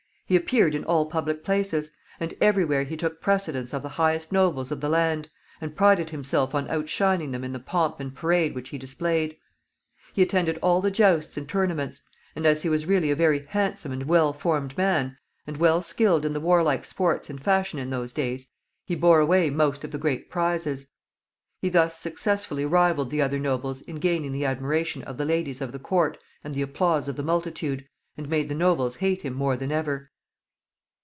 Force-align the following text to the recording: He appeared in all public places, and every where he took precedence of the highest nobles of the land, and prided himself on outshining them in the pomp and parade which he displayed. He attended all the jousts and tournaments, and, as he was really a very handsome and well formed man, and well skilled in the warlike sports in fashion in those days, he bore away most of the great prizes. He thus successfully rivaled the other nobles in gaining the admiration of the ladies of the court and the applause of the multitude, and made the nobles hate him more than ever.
He 0.25 0.37
appeared 0.37 0.75
in 0.75 0.85
all 0.85 1.07
public 1.07 1.43
places, 1.43 1.91
and 2.17 2.33
every 2.39 2.63
where 2.63 2.83
he 2.83 2.95
took 2.95 3.19
precedence 3.19 3.73
of 3.73 3.83
the 3.83 3.89
highest 3.99 4.31
nobles 4.31 4.71
of 4.71 4.79
the 4.79 4.87
land, 4.87 5.27
and 5.59 5.75
prided 5.75 6.11
himself 6.11 6.55
on 6.55 6.69
outshining 6.69 7.31
them 7.31 7.43
in 7.43 7.51
the 7.51 7.59
pomp 7.59 7.99
and 7.99 8.15
parade 8.15 8.55
which 8.55 8.69
he 8.69 8.77
displayed. 8.77 9.35
He 10.13 10.21
attended 10.21 10.57
all 10.61 10.79
the 10.79 10.89
jousts 10.89 11.35
and 11.35 11.49
tournaments, 11.49 12.01
and, 12.33 12.45
as 12.45 12.63
he 12.63 12.69
was 12.69 12.85
really 12.85 13.11
a 13.11 13.15
very 13.17 13.45
handsome 13.47 13.91
and 13.91 14.03
well 14.05 14.31
formed 14.31 14.77
man, 14.77 15.17
and 15.45 15.57
well 15.57 15.81
skilled 15.81 16.23
in 16.25 16.31
the 16.31 16.39
warlike 16.39 16.85
sports 16.85 17.29
in 17.29 17.37
fashion 17.37 17.77
in 17.77 17.89
those 17.89 18.13
days, 18.13 18.47
he 18.85 18.95
bore 18.95 19.19
away 19.19 19.49
most 19.49 19.83
of 19.83 19.91
the 19.91 19.97
great 19.97 20.29
prizes. 20.29 20.87
He 21.59 21.67
thus 21.67 21.99
successfully 21.99 22.65
rivaled 22.65 23.09
the 23.09 23.21
other 23.21 23.37
nobles 23.37 23.81
in 23.81 23.97
gaining 23.97 24.31
the 24.31 24.45
admiration 24.45 25.01
of 25.01 25.17
the 25.17 25.25
ladies 25.25 25.59
of 25.59 25.73
the 25.73 25.77
court 25.79 26.17
and 26.41 26.53
the 26.53 26.61
applause 26.61 27.09
of 27.09 27.17
the 27.17 27.21
multitude, 27.23 27.85
and 28.15 28.29
made 28.29 28.47
the 28.47 28.55
nobles 28.55 28.95
hate 28.97 29.23
him 29.23 29.33
more 29.33 29.57
than 29.57 29.73
ever. 29.73 30.07